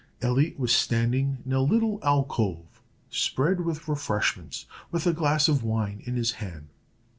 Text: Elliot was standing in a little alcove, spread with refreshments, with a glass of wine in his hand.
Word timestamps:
Elliot 0.19 0.57
was 0.57 0.73
standing 0.75 1.43
in 1.45 1.53
a 1.53 1.61
little 1.61 1.99
alcove, 2.01 2.81
spread 3.11 3.61
with 3.63 3.87
refreshments, 3.87 4.65
with 4.89 5.05
a 5.05 5.13
glass 5.13 5.47
of 5.47 5.61
wine 5.63 6.01
in 6.05 6.15
his 6.15 6.31
hand. 6.41 6.69